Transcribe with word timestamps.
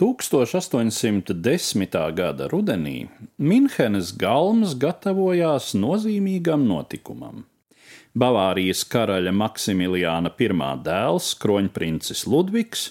1810. 0.00 1.92
gada 2.16 2.46
rudenī 2.48 3.10
Minhenes 3.36 4.14
galmas 4.16 4.72
gatavojās 4.80 5.74
nozīmīgam 5.76 6.62
notikumam. 6.64 7.42
Bavārijas 8.16 8.80
karaļa 8.88 9.34
Maksimiliāna 9.36 10.32
I 10.40 10.48
dēls, 10.86 11.34
kroņprincis 11.42 12.24
Ludvigs, 12.32 12.86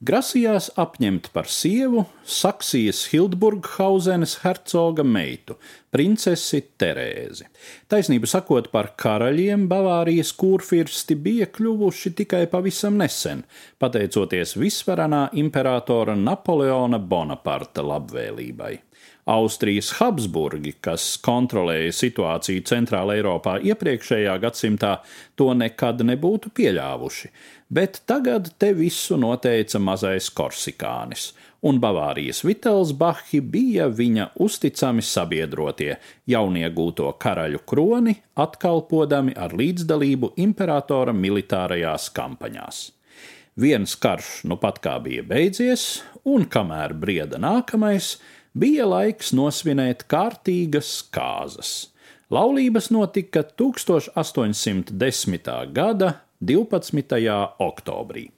grasījās 0.00 0.70
apņemt 0.80 1.28
par 1.34 1.48
sievu 1.50 2.06
Saksijas 2.24 3.02
Hildburghausenes 3.12 4.38
hercoga 4.44 5.04
meitu, 5.04 5.58
princesi 5.92 6.62
Terēzi. 6.80 7.46
Taisnību 7.90 8.30
sakot, 8.30 8.70
par 8.72 8.92
karaļiem 9.00 9.66
Bavārijas 9.70 10.32
kurfirsti 10.40 11.16
bija 11.20 11.50
kļuvuši 11.52 12.14
tikai 12.22 12.44
pavisam 12.52 12.96
nesen, 13.00 13.44
pateicoties 13.78 14.56
visvarenā 14.60 15.26
imperatora 15.42 16.16
Napoleona 16.16 16.98
Bonaparta 16.98 17.84
labvēlībai. 17.84 18.76
Austrijas 19.30 19.92
Habsburgi, 19.98 20.72
kas 20.82 21.04
kontrolēja 21.22 21.92
situāciju 21.94 22.64
Centrāla 22.66 23.18
Eiropā 23.18 23.58
iepriekšējā 23.62 24.36
gadsimtā, 24.42 24.96
to 25.36 25.52
nekad 25.54 26.02
nebūtu 26.08 26.50
pieļāvuši, 26.56 27.30
bet 27.70 28.00
tagad 28.10 28.50
te 28.58 28.72
visu 28.74 29.18
noteica 29.20 29.78
mazais 29.82 30.30
Korsikānis, 30.34 31.30
un 31.62 31.78
Bavārijas 31.82 32.40
Vitelsbachi 32.46 33.42
bija 33.44 33.90
viņa 33.92 34.30
uzticami 34.40 35.04
sabiedrotie, 35.04 35.92
jauniegūto 36.30 37.12
karaļu 37.20 37.60
kroni 37.68 38.16
atkalpodami 38.40 39.36
ar 39.36 39.54
līdzdalību 39.56 40.34
imperatora 40.40 41.12
militārajās 41.12 42.08
kampaņās. 42.16 42.80
Viens 43.60 43.96
karš 44.00 44.46
nu 44.48 44.56
pat 44.56 44.78
kā 44.80 44.96
bija 45.04 45.22
beidzies, 45.26 46.00
un 46.24 46.46
kamēr 46.48 46.94
brieda 46.96 47.36
nākamais, 47.42 48.14
bija 48.54 48.86
laiks 48.88 49.32
nosvinēt 49.36 50.04
kārtīgas 50.10 51.02
kāzas. 51.14 51.90
Laulības 52.30 52.90
notika 52.94 53.42
1810. 53.42 55.50
gada 55.74 56.12
12. 56.40 57.56
oktobrī. 57.58 58.30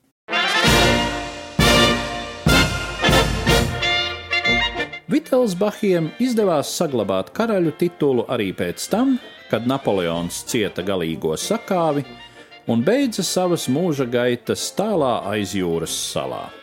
Vitelsbachiem 5.12 6.08
izdevās 6.24 6.72
saglabāt 6.72 7.34
karaļu 7.36 7.72
titulu 7.76 8.24
arī 8.32 8.48
pēc 8.56 8.88
tam, 8.88 9.18
kad 9.50 9.66
Napoleons 9.68 10.44
cieta 10.48 10.82
galīgo 10.82 11.36
sakāvi 11.36 12.04
un 12.72 12.80
beidza 12.86 13.22
savas 13.26 13.68
mūža 13.68 14.06
gaitas 14.08 14.72
tālā 14.72 15.20
aiz 15.34 15.52
jūras 15.58 15.92
salā. 16.14 16.61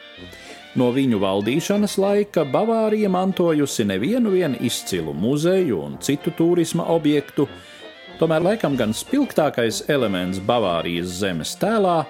No 0.78 0.92
viņu 0.94 1.18
valdīšanas 1.18 1.98
laika 1.98 2.44
Bavārija 2.46 3.10
mantojusi 3.10 3.88
nevienu 3.90 4.36
izcilu 4.62 5.14
muzeju 5.14 5.80
un 5.82 5.98
citu 5.98 6.32
turisma 6.38 6.86
objektu, 6.94 7.48
tomēr 8.20 8.44
laikam 8.52 8.78
gan 8.78 8.94
spilgtākais 8.94 9.88
elements 9.90 10.40
Bavārijas 10.40 11.18
zemes 11.24 11.56
tēlā 11.58 12.04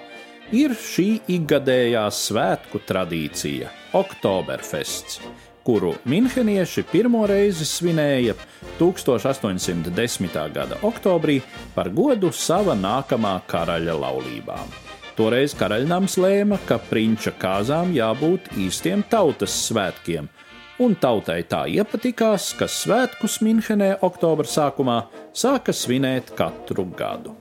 ir 0.52 0.74
šī 0.76 1.22
ikgadējā 1.38 2.04
svētku 2.12 2.82
tradīcija- 2.84 3.70
Oktoberfests, 4.02 5.20
kuru 5.64 5.94
minhenieši 6.04 6.84
pirmo 6.92 7.26
reizi 7.26 7.64
svinēja 7.64 8.34
1810. 8.78 10.48
gada 10.52 10.76
oktobrī 10.82 11.40
par 11.74 11.88
godu 11.88 12.32
sava 12.32 12.74
nākamā 12.74 13.40
karaļa 13.48 13.96
laulībām. 14.04 14.89
Toreiz 15.20 15.52
karaļnams 15.52 16.14
lēma, 16.16 16.56
ka 16.64 16.78
prinča 16.80 17.34
kāzām 17.36 17.90
jābūt 17.92 18.46
īstiem 18.56 19.02
tautas 19.12 19.52
svētkiem, 19.66 20.30
un 20.80 20.94
tautai 20.96 21.42
tā 21.44 21.66
iepatikās, 21.68 22.46
ka 22.56 22.64
svētkus 22.64 23.36
Minhenē 23.44 23.90
oktobra 24.06 24.48
sākumā 24.48 24.96
sāka 25.36 25.76
svinēt 25.76 26.32
katru 26.40 26.86
gadu. 26.96 27.36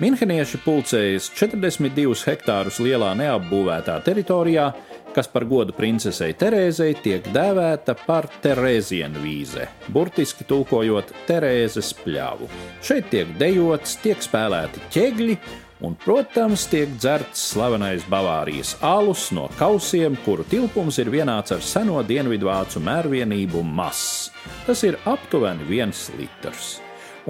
Minhenieši 0.00 0.62
pulcējas 0.64 1.28
42 1.36 2.24
hektārus 2.24 2.80
lielā 2.80 3.12
neapbūvētā 3.20 4.00
teritorijā, 4.08 4.70
kas 5.12 5.28
par 5.28 5.44
godu 5.44 5.76
princesei 5.76 6.32
Terēzei 6.32 6.94
tiek 7.04 7.28
dēvēta 7.36 8.00
par 8.06 8.32
Terēzienvīze, 8.40 9.68
burtiski 9.92 10.48
tulkojot 10.48 11.12
Terēzes 11.28 11.92
pļāvu. 12.00 12.48
Šeit 12.80 13.12
tiek 13.12 13.36
dejots, 13.36 14.00
tiek 14.00 14.24
spēlēti 14.24 14.88
ķēgļi 14.96 15.42
un, 15.86 15.96
protams, 16.04 16.66
tiek 16.70 16.90
dzerts 16.98 17.42
slavenais 17.54 18.04
Bavārijas 18.10 18.74
alus 18.84 19.28
no 19.36 19.48
kausiem, 19.58 20.18
kuru 20.24 20.44
tilpums 20.50 21.00
ir 21.00 21.10
vienāds 21.12 21.54
ar 21.56 21.64
seno 21.64 22.02
dienvidvācu 22.06 22.82
mērvienību 22.84 23.64
mass. 23.64 24.30
Tas 24.66 24.84
ir 24.86 24.98
aptuveni 25.08 25.66
viens 25.68 26.08
litrs. 26.18 26.78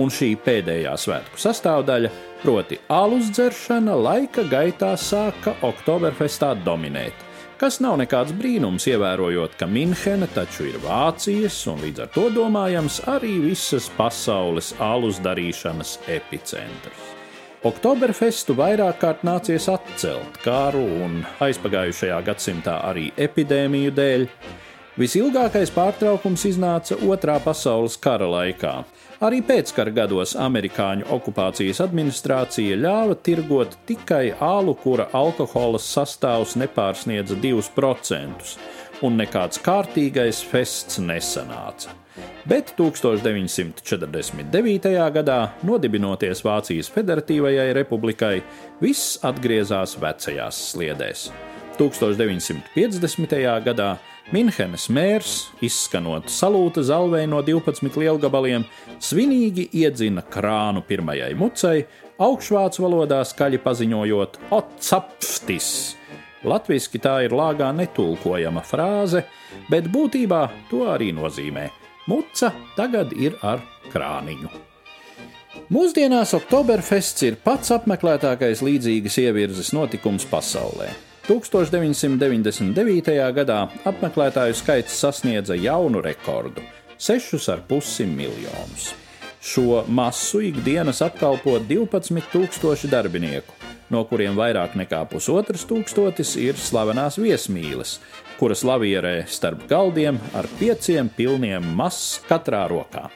Un 0.00 0.12
šī 0.15 0.34
pēdējā 0.44 0.93
svētku 0.99 1.41
sastāvdaļa, 1.41 2.11
proti, 2.44 2.78
alus 2.94 3.33
dzeršana, 3.34 3.97
laika 3.99 4.47
gaitā 4.49 4.94
sāka 4.99 5.56
Oktoberfestā 5.67 6.55
dominēt. 6.65 7.27
Kas 7.61 7.77
nav 7.84 7.99
nekāds 8.00 8.32
brīnums, 8.32 8.87
ievērojot, 8.88 9.59
ka 9.61 9.69
Minhene 9.69 10.31
taču 10.32 10.71
ir 10.71 10.78
Vācijas 10.81 11.59
un 11.69 11.82
līdz 11.84 12.06
ar 12.06 12.12
to 12.15 12.31
domājams 12.32 13.03
arī 13.12 13.37
visas 13.50 13.91
pasaules 13.99 14.72
alus 14.81 15.21
darīšanas 15.21 15.99
epicentrs. 16.09 17.19
Oktoberfestu 17.60 18.54
vairāk 18.56 19.03
kārt 19.03 19.25
nācies 19.28 19.66
atcelt 19.69 20.38
kāru 20.41 20.81
un 21.04 21.19
aizpagājušajā 21.44 22.16
gadsimtā 22.25 22.78
arī 22.88 23.10
epidēmiju 23.21 23.93
dēļ. 23.98 24.25
Visilgākais 24.97 25.69
pārtraukums 25.75 26.47
iznāca 26.49 26.97
Otrā 27.04 27.34
pasaules 27.44 27.99
kara 28.00 28.31
laikā. 28.32 28.72
Arī 29.20 29.43
pēckara 29.44 29.93
gados 29.93 30.32
amerikāņu 30.41 31.04
okupācijas 31.12 31.82
administrācija 31.84 32.81
ļāva 32.81 33.19
tirgot 33.28 33.76
tikai 33.91 34.31
ālu, 34.41 34.72
kura 34.81 35.10
alkohola 35.12 35.76
sastāvs 35.84 36.56
nepārsniedza 36.56 37.37
2%, 37.44 38.56
un 39.06 39.19
nekāds 39.21 39.62
kārtīgais 39.65 40.43
fests 40.50 41.00
nesanāca 41.03 42.00
bet 42.49 42.72
1949. 42.77 45.12
gadā, 45.15 45.38
nodibinoties 45.66 46.44
Vācijas 46.44 46.91
Federatīvajai 46.93 47.72
republikai, 47.77 48.43
viss 48.83 49.19
atgriezās 49.27 49.97
vecajās 50.00 50.56
sliedēs. 50.72 51.21
1950. 51.81 53.62
gadā 53.65 53.91
Minhenes 54.31 54.88
mērs, 54.93 55.49
izskanot 55.65 56.28
salūta 56.31 56.82
zalvei 56.87 57.27
no 57.27 57.43
12 57.43 57.97
lielgabaliem, 57.99 58.65
svinīgi 59.03 59.69
iedzina 59.81 60.22
krānu 60.22 60.84
pirmajai 60.87 61.34
mucei, 61.34 61.87
augšvācu 62.21 62.82
valodā 62.84 63.25
skaļi 63.27 63.59
paziņojot: 63.65 64.38
Otsapftis! 64.55 66.00
Latvijasiski 66.45 66.99
tā 67.03 67.19
ir 67.27 67.34
lāgā 67.37 67.69
netulkojama 67.77 68.62
frāze, 68.65 69.27
bet 69.69 69.91
būtībā 69.93 70.47
to 70.71 70.87
arī 70.89 71.12
nozīmē 71.12 71.69
Muca 72.11 72.49
tagad 72.75 73.12
ir 73.15 73.37
ar 73.45 73.61
krāniņu. 73.93 74.49
Mūsdienās 75.71 76.33
Oktoberfests 76.34 77.23
ir 77.27 77.37
pats 77.45 77.71
apmeklētākais 77.75 78.62
līdzīgas 78.67 79.19
ievirzes 79.23 79.71
notikums 79.77 80.27
pasaulē. 80.27 80.89
1999. 81.29 83.12
gadā 83.37 83.61
apmeklētāju 83.87 84.56
skaits 84.59 84.97
sasniedza 84.99 85.55
jaunu 85.55 86.03
rekordu- 86.03 86.65
6,5 87.06 88.06
miljonus. 88.06 88.95
Šo 89.41 89.84
masu 89.87 90.41
ikdienas 90.41 91.03
apkalpo 91.03 91.59
12,000 91.69 92.91
darbinieku, 92.91 93.55
no 93.91 94.03
kuriem 94.09 94.39
vairāk 94.39 94.77
nekā 94.78 95.05
pusotras 95.11 95.67
tūkstotis 95.69 96.37
ir 96.41 96.59
slavenās 96.59 97.19
viesmīles, 97.21 97.99
kuras 98.41 98.65
lavierē 98.67 99.25
starp 99.28 99.67
galdiem 99.70 100.20
ar 100.35 100.49
pieciem 100.59 101.11
pilniem 101.17 101.67
mazs 101.76 102.20
katrā 102.29 102.67
rokā. 102.70 103.09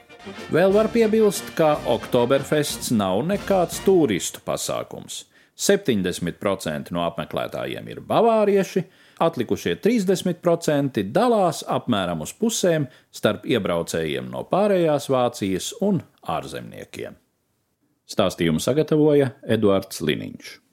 Vēl 0.53 0.73
var 0.73 0.89
piebilst, 0.93 1.51
ka 1.57 1.75
Oktoberfests 1.89 2.91
nav 2.93 3.21
nekāds 3.29 3.81
turistu 3.85 4.41
pasākums. 4.45 5.23
70% 5.55 6.91
no 6.91 7.05
apmeklētājiem 7.05 7.85
ir 7.93 8.01
bavārieši, 8.03 8.83
atlikušie 9.23 9.77
30% 9.83 11.05
dalās 11.15 11.61
apmēram 11.71 12.25
uz 12.25 12.33
pusēm 12.35 12.89
starp 13.13 13.45
iebraucējiem 13.47 14.27
no 14.33 14.43
pārējās 14.49 15.07
Vācijas 15.13 15.71
un 15.85 16.01
ārzemniekiem. 16.35 17.15
Stāstījumu 18.05 18.61
sagatavoja 18.61 19.31
Eduards 19.47 20.03
Liniņš. 20.05 20.64